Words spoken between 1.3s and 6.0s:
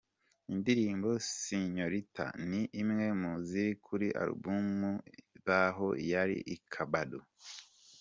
Singorita, ni imwe mu ziri kuri album Baho